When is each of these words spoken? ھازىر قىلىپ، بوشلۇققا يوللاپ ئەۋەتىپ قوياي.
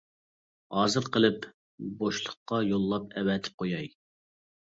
ھازىر 0.77 1.09
قىلىپ، 1.17 1.45
بوشلۇققا 1.99 2.63
يوللاپ 2.69 3.15
ئەۋەتىپ 3.23 3.61
قوياي. 3.63 3.93